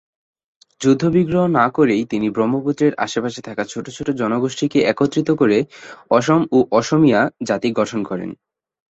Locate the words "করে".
5.35-5.57